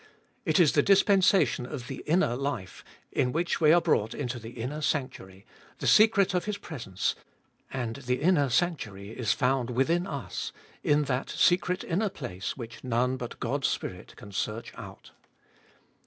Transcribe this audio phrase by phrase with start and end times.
[0.45, 4.49] It is the dispensation of the inner life, in which we are brought into the
[4.59, 5.45] inner sanctuary,
[5.77, 7.13] the secret of His presence,
[7.71, 10.51] and the inner sanctuary is found within us,—
[10.93, 15.11] in that secret inner place which none but God's Spirit can search out.